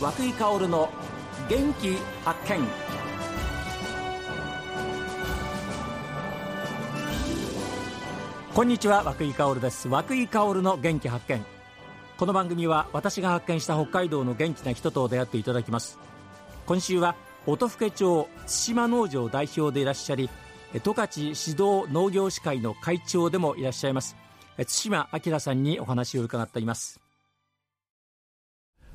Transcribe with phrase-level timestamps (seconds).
[0.00, 0.88] 和久井薫の
[1.50, 1.94] 元気
[2.24, 2.66] 発見。
[8.54, 9.88] こんにちは和井薫です。
[9.88, 11.44] 和井薫の元気発見。
[12.16, 15.98] この番組は私が発見した北海道の元気な人と出会っていただきます。
[16.64, 17.14] 今週は
[17.46, 20.30] 音更町対馬農場代表でいらっしゃり
[20.72, 24.16] 十勝指導農業士会の会長でもいらっしゃいます
[24.56, 27.09] 対馬明さんにお話を伺っています。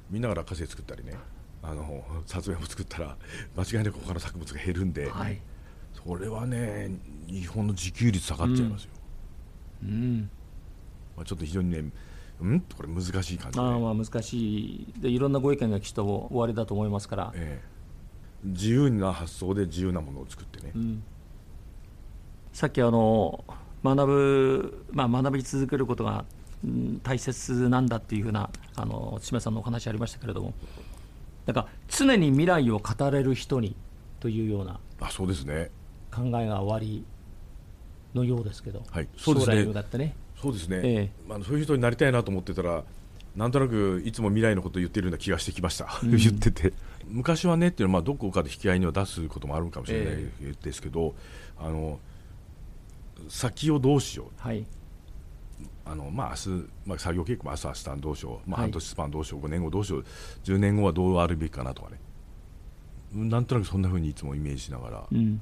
[0.09, 1.13] みんなが落花生作ったりね。
[1.63, 3.17] あのさつまいも作ったら
[3.57, 5.41] 間違いなく他の作物が減るんで、はい、
[5.93, 6.91] それはね
[7.25, 8.91] 日本の自給率下がっちゃいますよ、
[9.81, 10.29] うん、うん、
[11.17, 11.85] まあ、ちょっと非常にね
[12.39, 12.59] うん？
[12.59, 14.93] これ難しい感じ、ね、あまあ難しい。
[14.99, 21.03] でいろんなご意見がきっと終わりだと思いますから、ええ、自由な発想で自由なものを作ってね、うん、
[22.53, 23.43] さっきあの
[23.83, 26.25] 学ぶ、まあ、学び続けることが
[27.03, 30.53] 大切なんだっていうふうなあの千葉さんのお話ありましたけれども
[31.45, 33.75] だから常に未来を語れる人に
[34.19, 35.69] というようなあそうですね。
[36.11, 37.05] 考えが終わり
[38.13, 39.73] のようですけど、はい、そうですね。
[39.73, 40.15] だってね。
[40.41, 42.83] そうですね、ええ、まあ、そういう人になりたいなと思ってたら
[43.35, 46.73] なんとなくいつも未来のことを言ってるような気がしてきました、うん、言ってて。
[47.07, 50.17] 昔はねっていうのはまあどこかで引き合いには出すこともあるかもしれない
[50.61, 51.15] ですけど、
[51.61, 51.99] え、あの
[53.29, 54.65] 先をどうしよう、はい
[55.85, 60.05] あのまあ明日、まあ、作業計画も明日、明日どうしよう、まあ、半年スパンどうしよう、5年後どうしよう、
[60.43, 61.99] 10年後はどうあるべきかなとかね、
[63.13, 65.07] なんとなくそんなふうにいつもイメージしながら。
[65.11, 65.41] うん、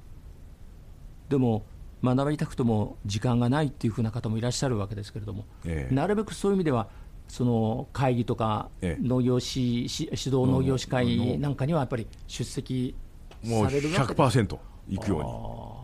[1.30, 1.66] でも
[2.04, 6.90] 学びたくとも時間がないっていうふうな方もいらっしゃるわけですけれども、ええ、なるべくそういう意味では、
[7.30, 12.94] その会議とか、農業士、指導農業士会なんかにはやっぱり出席
[13.42, 14.58] されるわけもう100%
[14.90, 15.84] 行くように。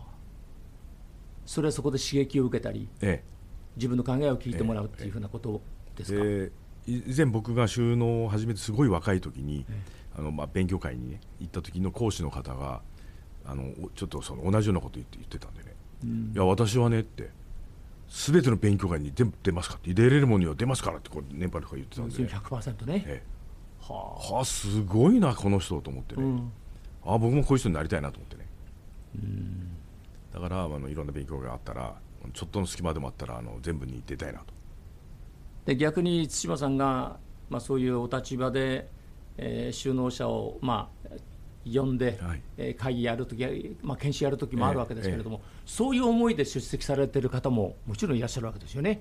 [1.46, 3.24] それはそこで刺激を受けたり、ええ、
[3.80, 5.62] 自分の考えを聞いてもらうっていうふうなこと
[5.96, 9.64] ですか、えー、以前僕が収納を始めてすごい若い時に、
[10.16, 12.82] あのまあ勉強会に、ね、行った時の講師の方が
[13.46, 15.74] あのちょっとその同じようなこと言って言ってたんでね、
[16.04, 17.30] うん、いや私はねって
[18.08, 24.44] すべての勉強会に出出ますかって出れるものには出ますからってこう年配の方が言ってたんで100%ね、ええ、はあ。
[24.44, 26.52] すごいなこの人と思ってね、うん、
[27.06, 28.46] あ僕もこういう人になりたいなと思ってね、
[29.14, 29.76] うん、
[30.34, 31.94] だからあのいろんな勉強があったら
[32.32, 34.46] ちょっとの隙間でもあったらあの全部に出たいなと。
[35.66, 38.88] で逆に対馬さんが、まあ、そういうお立場で、
[39.36, 41.08] えー、収納者を、まあ、
[41.64, 49.00] 呼んで、はい、えー、会議やるとき、まあ、研修やるときもあるわけですけれども、えーえー、そういう思いで出席されている方ももちろんいらっしゃるわけですよね。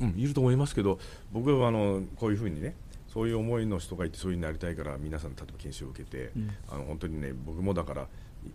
[0.00, 0.98] うん、いると思いますけど
[1.32, 2.76] 僕はあのこういうふうにね
[3.08, 8.08] そういう思いの人がいてそういうになりたいから皆さん例えば研修を受けて、うん、あの本当にね僕もだから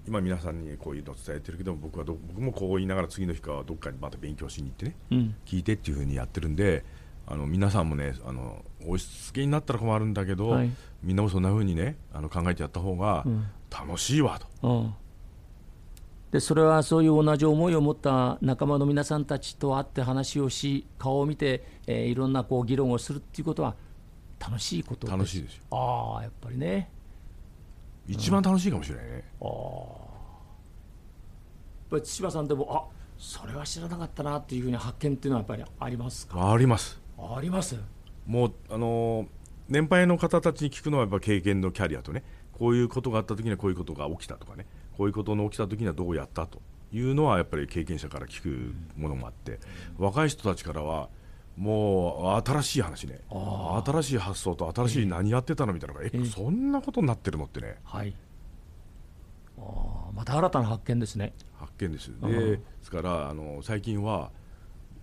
[0.08, 6.84] 今皆さんにこういうのを伝えてるけど僕はど僕もこう言いながら次の日からどっかにまた勉強しに行ってね、うん、聞いてっていうふうにやってるんで
[7.28, 10.72] あの皆さんもねあの押し付けになったら困るんだけど、はい、
[11.04, 13.26] みんなもそんなふうにねあの考えてやった方が
[13.70, 14.68] 楽しいわと。
[14.68, 14.94] うん、
[16.32, 23.76] でそれはそういう同じ思いを持った仲間の皆さんたちと会って話をし顔を見て、えー、いろんなこう議論をするっていうことは
[24.40, 25.62] 楽しいこと楽しいですよ。
[25.72, 26.90] ああやっぱりね
[28.12, 29.52] 一番楽しいかもしれないね、うん、あ
[31.98, 32.84] あ千葉さんでもあ
[33.18, 36.52] それは知らなかったなっていうふうに発見っていうのはやっぱりありますか？
[36.52, 37.00] あります。
[37.18, 37.76] あります？
[38.26, 39.28] もうあの
[39.70, 42.24] 年配の方たちに聞くのはやっぱ経験のキャリアとね
[42.54, 44.66] こういうことがあった時にはこういうことが起きたとかね
[44.98, 46.62] こういうことの起きた時にはどうやったと
[46.92, 49.60] いうのはやっぱり経験者から聞くものもあって、
[50.00, 51.10] うん、若い人たちからは
[51.58, 53.20] もう新しい話ね。
[53.30, 58.16] 新しい発想と新しい何やってたのみたいなのが、ええそんなことになってるのってね、はい、
[59.58, 61.34] あまた新たな発見ですね。
[61.60, 62.12] 発見です。
[62.22, 64.32] でですからあの最近は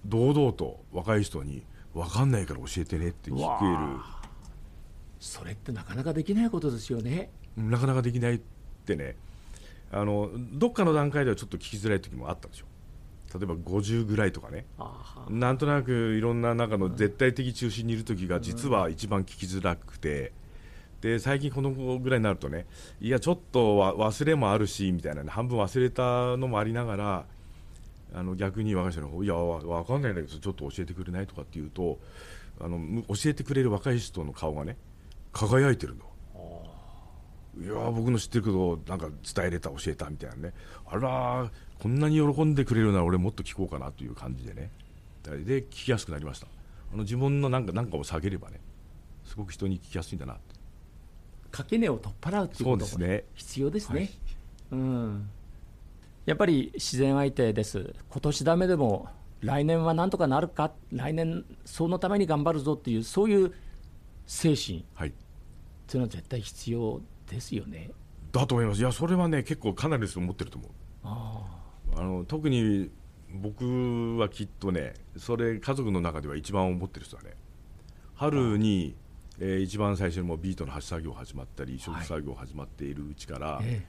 [0.06, 1.64] 堂々と若い人に
[1.94, 4.00] 分かんないから教えてねって聞ける。
[5.20, 7.30] それってなかなかできないことですよね。
[7.56, 8.40] なかなかできないっ
[8.84, 9.16] てね。
[9.90, 12.66] あのどっかの段階ではちょっと聞きづらい時もあったでしょ
[13.34, 14.64] 例えば50ぐらいとかね。
[15.28, 20.32] なんとなくいろんな中の絶対的中心にいる時が実は一番聞きづらくて。
[21.00, 22.66] で最近このぐらいになるとね
[23.00, 27.24] いやちょっと忘れもあるしみたいな、ね、半分忘れたのもありながら
[28.14, 31.98] あの逆に若い人の方いや分かんないんだけどちょっと教えてくれないとかっていうと
[32.60, 34.76] あの教えてくれる若い人の顔がね
[35.32, 36.08] 輝いてるの。
[37.60, 40.54] いや僕の知ってるけどなんか伝えれた教えたみたいなね。
[40.86, 44.70] あらこんなに喜んでくれるなら俺もっと聞こうかなという感じでね。
[45.22, 46.46] で聞きやすくなりました。
[46.92, 48.60] あの自分のなんかなんかを下げればね
[49.24, 50.38] すごく人に聞きやすいんだな
[51.50, 54.10] 垣根を取っ払うっていうことも、ね、必要ですね、はい、
[54.72, 55.28] うん。
[56.24, 57.94] やっぱり自然相手です。
[58.10, 59.08] 今年だめでも
[59.40, 63.52] 来年はなんとかなるか来年そのために頑張るぞっていうそういう
[64.26, 65.12] 精神、はい、っ
[65.86, 67.90] ていうのは絶対必要ですよね。
[68.32, 68.80] だと思います。
[68.80, 70.70] いやそれはね結構かなりの人持ってると思う。
[71.04, 71.57] あ
[72.18, 72.90] の特に
[73.32, 77.30] 僕はきっとねそれ家族の中では一番思ってる人はね。
[78.14, 78.96] 春に、
[79.38, 83.80] えー、一番最初にもビートの発作業始まったり移植作業始まっているうちから、はい、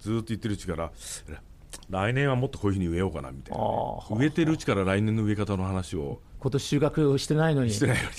[0.00, 0.92] ずっと言ってるうちから
[1.90, 3.70] 来年はもっとこういうふうに植えようかなみたいな、ね、
[4.10, 7.72] 植えてるうちから来年の植え方の話を今年収穫してないのに。
[7.72, 8.14] してないのに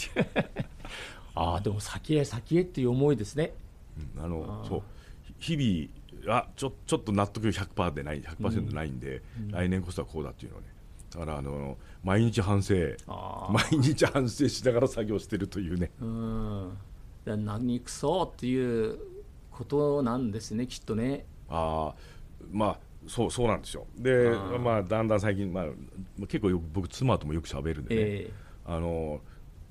[1.35, 3.53] ああでも先へ先へっていう思いですね、
[4.17, 4.83] うん、あのそう。
[5.39, 10.67] 日々あちょちょっと納得100%でない100%ないんで、うん、来年こそはこうだっていうのはね。
[11.11, 12.75] だからあの毎日反省。
[13.49, 15.91] 毎日反省しながら作業してるというね。
[16.01, 16.77] うん。
[17.25, 18.99] 何くそっていう
[19.51, 21.25] ことなんですねきっとね。
[21.49, 21.95] ああ
[22.51, 23.85] まあそうそうなんですよ。
[23.97, 25.65] でまあだんだん最近、まあ、
[26.21, 29.21] 結構僕妻ともよく喋るんでね、えー、あの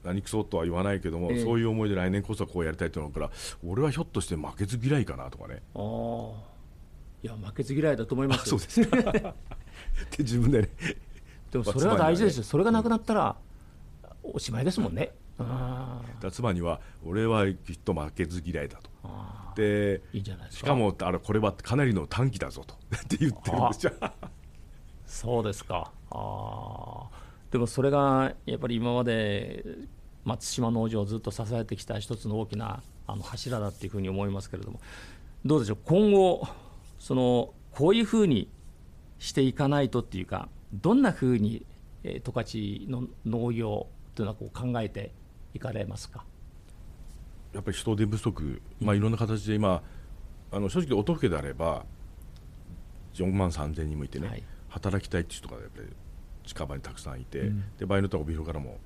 [0.05, 3.31] 何くそとは言わないけども、えー、そういう思いで来年こそはこうやりたいと思うから
[3.67, 5.63] 俺はひょっとして負けず嫌いかなとかね。
[5.75, 6.53] ああ。
[7.23, 8.83] いや負けず嫌いだと思いますそうです。
[8.83, 8.95] って
[10.19, 10.69] 自分でね。
[11.53, 13.37] でもそれは大事ですよ、それがなくなったら
[14.23, 15.13] おしまいですもんね、
[16.21, 18.91] だ妻には俺はきっと負けず嫌いだと。
[19.55, 23.93] でいいじゃないしかもあれこれはかなりの短期だぞとって言ってるんですよ。
[25.07, 25.93] そうですか。
[26.11, 27.09] あ
[27.53, 29.65] でもそれがやっぱり今まで
[30.25, 34.81] 松島農場をずっと支えてきた一つの大きなあの柱だっていうふうに思いますけれども
[35.45, 35.79] どうでしょう？
[35.85, 36.49] 今後
[36.99, 38.49] そのこういうふうに
[39.19, 41.67] していかないとっていうかどんなふうに
[42.05, 42.59] 十勝
[42.89, 45.13] の農業というのはこう考えて
[45.53, 46.25] いかれますか？
[47.53, 49.83] やっぱり人手不足、まあ、いろんな形で今
[50.51, 51.85] あの正直音更であれば
[53.15, 55.89] 4万3000人もいてね、はい、働きたいっていう人がやっぱり
[56.45, 58.79] 近場にたくさんいて、うん、で場合によっては帯広からも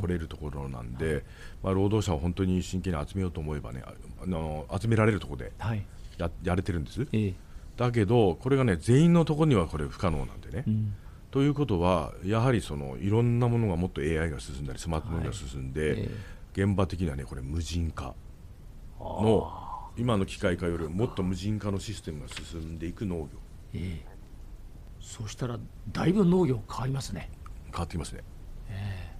[0.00, 1.24] 来れるところなんで、うんはい、
[1.64, 5.84] まあ、労働者を本当に真剣に集めようと思えばねあの集められるところでやはい、
[6.42, 7.34] やれてるんです、えー、
[7.76, 10.94] だけどこれがね全員のところにはこれ不可能なんでね、うん、
[11.30, 16.10] ということはやはりそのいろんなものがもっと AI が進んだりスマートフォンが進んで、はいえ。
[16.54, 18.14] ー、現場的にはねこれ無人化
[19.00, 23.28] の今の機械化よりもっと無人化のシステムが進んでいく農業、
[23.74, 24.00] えー、
[25.08, 25.58] そうしたら
[25.90, 27.30] だいぶ農業変わりますね。
[27.72, 28.22] 変わってきますね、
[28.68, 29.14] え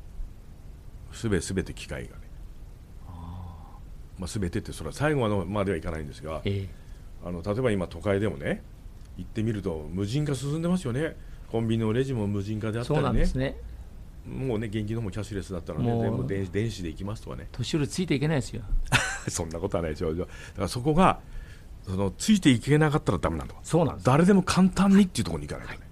[1.10, 2.28] ー、すべすべて機械がね。
[4.18, 6.68] まあ、全てってそれは最後まではいかないんですが、えー
[7.24, 8.62] あの例えば今都会でもね
[9.16, 11.16] 行ってみると無人化進んでますよね。
[11.50, 13.26] コンビニのレジも無人化であったりね。
[13.34, 13.56] ね。
[14.24, 17.48] もうね現金のもキャッシュレスだったので全部電子電子で行きますとかね。
[17.50, 18.62] 年寄りついていけないですよ。
[19.28, 20.14] そんなことはないですよ。
[20.14, 21.18] だからそこが
[21.88, 24.06] そのついていけなかったらだめなんだそうなんです。
[24.06, 25.88] 誰でも簡単にっていうところに行かないとね、はい、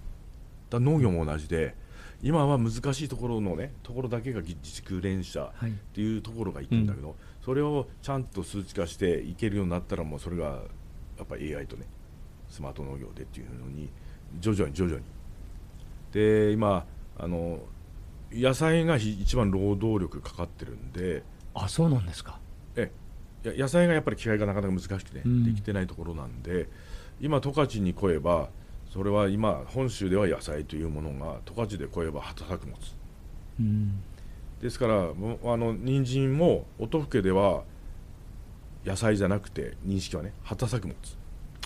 [0.70, 1.75] だ農業も同じで
[2.22, 10.62] 今は難しいところのねところだけが自粛連射っていうところがいくんだけど、はいうん、それをちゃんと数値化していけるようになったらもうそれが
[11.19, 11.87] やっぱり AI とね
[12.50, 13.88] スマート農業でっていうのに
[14.38, 15.02] 徐々に徐々に。
[16.12, 16.87] で今
[17.19, 17.60] あの
[18.32, 21.22] 野菜が一番労働力かかってるんで
[21.54, 22.38] あそうなんですか。
[22.76, 22.90] え
[23.54, 26.69] 野菜がやっぱり機械がなかなか難しくて、ね、うん、できてないところなんで
[27.20, 28.48] 今十勝に来れば
[28.93, 32.76] それは今本州では野菜というものが十勝で来れば畑作物、
[33.60, 34.03] うん、
[34.60, 37.65] ですからあの人参も音更では
[38.84, 40.96] 野菜じゃなくて認識はね畑作物、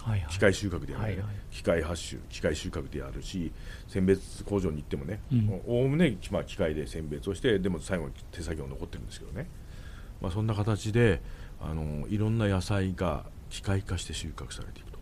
[0.03, 3.53] はいはい、機械収穫である、はいはい、機械発種機械収穫であるし
[3.87, 5.21] 選別工場に行ってもね
[5.67, 9.47] おおむね、まあ、機械で選別をしてでも最後に手作業残ってるんですけどね、
[10.23, 11.21] まあ、そんな形で
[11.61, 14.99] あのいろんな野菜が機械化して収穫されていくと。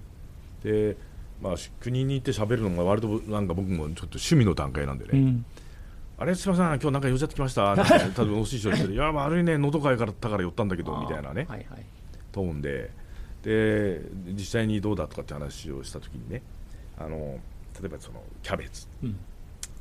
[0.65, 0.97] で
[1.41, 5.45] まあ、国に行って喋るのも割となんか僕もちょっと趣味の段階なんでね、うん。
[6.19, 7.77] あれ、すみません、今日なんか寄っちゃってきました、
[8.17, 11.87] 多分お師匠して、いや、悪いね、喉かいからったから寄ったんだけどみたいなね、はいはい、
[12.33, 12.91] トーンで。
[13.43, 16.43] で実際にどうだとかって話をした時にね。
[16.99, 17.39] あの
[17.81, 19.17] 例えばそのキャベツ、うん、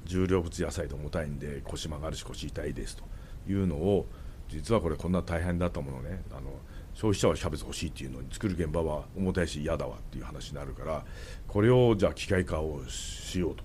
[0.06, 3.04] 重量物野菜で重たいんで腰曲がるし腰痛いですと
[3.50, 4.06] いうのを
[4.50, 6.22] 実はこれこんな大変だったものね。
[6.32, 6.52] あの
[6.94, 11.06] 消費者はキャベツ欲しいっていうのに作る現場は重たいし嫌だわっていう話になるから
[11.48, 13.64] これをじゃあ機械化をしようと。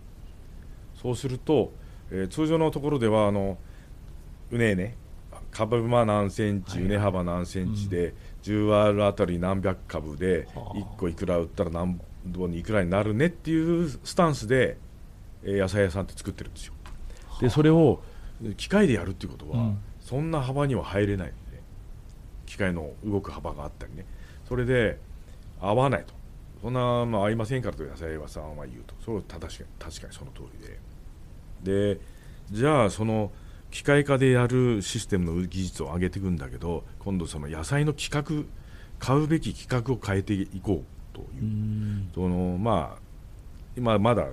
[1.01, 1.73] そうすると、
[2.11, 3.59] えー、通常のところではあの
[4.51, 4.71] うね。
[4.71, 4.97] えね
[5.53, 12.01] 株間何センチ、畝幅何センチで、10アールあたり何百株で1個いくら売ったら何
[12.35, 14.79] 本にいくらになるねっていうスタンスで、
[15.45, 16.75] え野菜屋さんって作ってるんですよ。
[17.41, 18.03] でそれを
[18.57, 19.73] 機械でやるっていうことは、
[20.13, 21.63] そんな幅には入れないので、
[22.45, 24.05] 機械の動く幅があったりね。
[24.47, 24.99] それで
[25.59, 26.13] 合わないと。
[26.61, 28.95] そんな、まあ、合いませんからと野菜屋さんは言うと。
[29.03, 31.95] それは確かに確かにその通りで。
[31.95, 32.01] で
[32.51, 33.33] じゃあその
[33.71, 38.47] 機械化でやるシステムの技術を上げていくんだけど今度その野菜の規格
[38.99, 42.11] 買うべき企画を変えていこうという。
[42.15, 43.03] そのまあ
[43.79, 44.27] 今まだ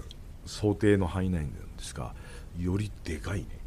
[0.45, 2.13] 想定の範囲内なんですが
[2.59, 3.58] よりでかいね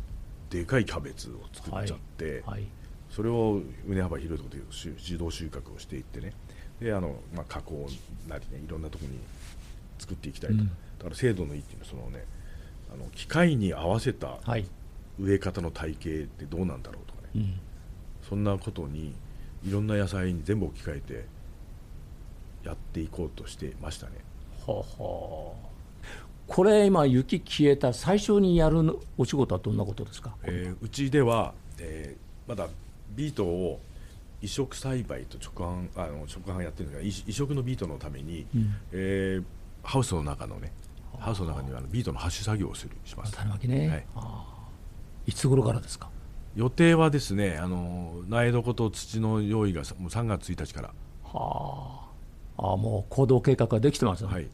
[0.52, 2.42] でかいキャベツを作っちゃって、はい。
[2.42, 2.64] はい、
[3.10, 6.34] それを畝幅広いところで自動収穫をしていってね。
[6.78, 7.88] であの、まあ、加工
[8.28, 9.18] なりねいろんなところに
[9.98, 10.72] 作っていきたいと、うん、だ
[11.04, 12.24] から精度のいいっていうのはそのね
[12.92, 14.38] あの機械に合わせた
[15.18, 17.60] 植え方の体系ってどうなんだろうとかね、うん、
[18.28, 19.14] そんなことに
[19.64, 21.24] いろんな野菜に全部置き換えて
[22.64, 24.12] やっていこうとしてましたね。
[24.66, 25.54] はは
[26.52, 32.68] これ今雪消えた最初にやるお仕事はどんなことですか、えー、うちでは、えー、まだ
[33.16, 33.80] ビートを
[34.42, 39.44] 移植栽培と直販あの直販やってるんですが移植のビートのために、うん、えー、
[39.82, 40.72] ハウスの中のね
[41.18, 43.32] ハウスの中にはビートの発種作業をするします。
[43.32, 44.32] 種まきね、は
[45.26, 46.10] い、いつ頃からですか？
[46.54, 50.88] 予定はですねあの苗床と土の用意がもう3月1日から。
[51.24, 52.00] は
[52.58, 52.72] あ。
[52.74, 54.46] あもう行動計画ができてますね、はい、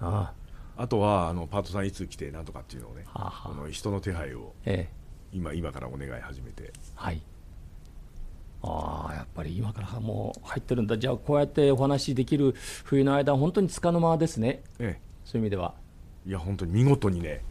[0.00, 0.43] ああ
[0.88, 6.72] とはあのパートさんいつ来てなんとかっていうのをね、はあはあ、あの人の手配を、ええ、今今からお願い始めて。
[6.94, 7.22] はい
[8.66, 10.96] ああやっぱり今からもう入ってるんだ。
[10.96, 12.54] じゃあこうやってお話できる
[12.84, 15.74] 冬の間本当につかの間ですね、ええ、そういう意味では。
[16.26, 17.44] いや本当に見事にね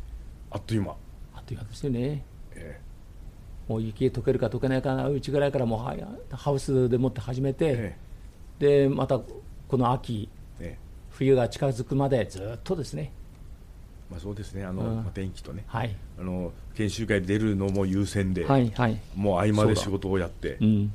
[0.49, 0.95] あっという間。
[1.35, 2.25] あっという間ですよね、
[2.55, 2.81] え
[3.67, 7.97] え、もう雪溶けるか溶けないかなうちぐらいからもうハウスでもって始めて、え
[8.59, 9.19] え、でまた
[9.67, 10.79] この秋、ええ、
[11.13, 13.11] 冬が近づくまでずっとですね。
[14.09, 14.65] まあ、そうですね。
[14.65, 20.93] あの、うん、天気とね、はい、あの研修会出るのも優先で、はいはい、もう合間で仕事をやって、うん、だ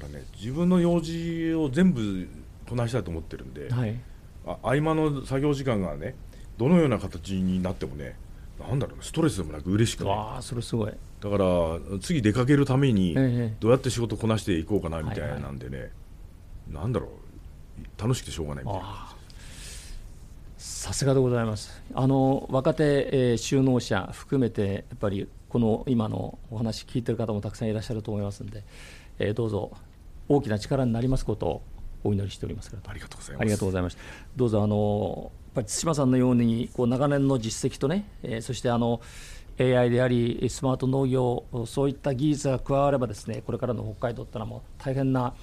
[0.00, 2.28] からね自分の用事を全部
[2.68, 3.98] こなしたいと思ってるんで、はい、
[4.46, 6.14] あ合間の作業時間がね
[6.56, 8.16] どのような形になってもね
[8.60, 10.92] なんだろうストレスでもなく嬉しくあそれすごい。
[11.20, 13.14] だから次出かけるために
[13.60, 15.90] どうやって仕事こなしていこうかなみたいなんでね、はいは
[16.70, 17.10] い、なんだろう
[17.98, 19.12] 楽しくてしょうがないみたいな
[20.58, 21.82] さすがでございます。
[21.94, 28.64] あの若手、えー、就農者含めてやっぱりこの今のお話聞いてる方もたくさんいらっしゃると思いますので、
[29.18, 29.72] えー、どうぞ
[30.28, 31.62] 大きな力になりますことを
[32.04, 33.42] お祈りしておりますありがとうございます。
[33.42, 34.00] ありがとうございました。
[34.36, 39.00] どうぞあのやっぱり対馬さんのようにこう長年の実績とね、えー、そしてあの
[39.60, 45.34] AI でありスマート農業そういった技術が加わればですねこれからの北海道ってのはもう大変な、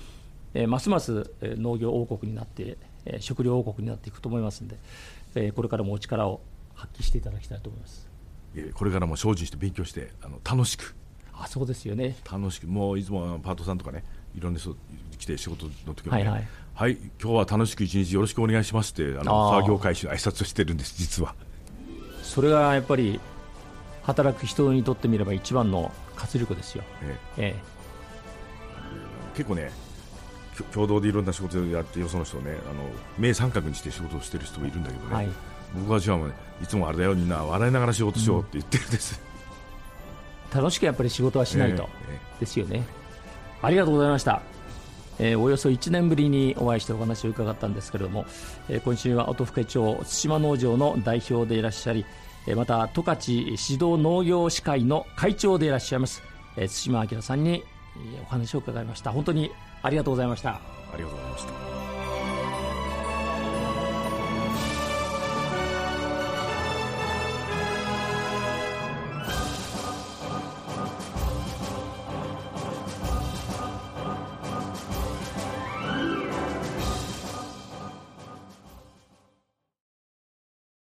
[0.54, 4.78] えー、ますます農業王国になって、えー、食料王国になっていくと思いますので。
[5.36, 6.42] えー、これからもお力を
[6.74, 8.10] 発揮していただきたいと思います。
[8.74, 10.96] これからも精進して勉強してあの楽しく。
[11.34, 12.18] あそうですよね。
[12.30, 12.68] 楽しく。
[12.68, 14.04] もういつもパートさんとかね
[14.36, 14.76] いろんな人
[15.18, 16.48] 来て仕事の時はね、はい、はい。
[16.74, 21.36] はい、今日は楽しく一日よろしくお願いしますってあの作業開始の挨拶をしてるんです実は。
[22.24, 23.20] それがやっぱり
[24.04, 27.44] 働く人にとってみれば一番の活力ですよ、ええ。
[27.46, 29.72] ええ、結構ね
[30.66, 32.84] 共同でいろんな仕事をやってよその人をねあの
[33.18, 35.30] 目三角にして仕事をしてる人もいるんだけどね、はい、
[35.76, 36.18] 僕はじゃあ
[36.62, 39.22] いつもあれだよみんな笑いながら仕事しようって言ってるんです、
[40.52, 42.84] うん、楽しくやっぱり仕事はしないと、えー、ですよね。
[43.62, 44.42] ありがとうございました。
[45.20, 48.26] えー、およそ1年ぶりにお会いしてお話を伺ったんですけれども、
[48.70, 52.06] えー、今週は音更町対馬農場の代表でいらっしゃり、
[52.48, 56.24] えー、また十勝指導農業士会の会長でいらっしゃいます、
[56.56, 57.66] えー、対馬明さんに
[58.24, 59.12] お話を伺いました。
[59.12, 60.52] 本当にありがとうございました。
[60.52, 60.60] あ
[60.98, 61.99] りがとうございました。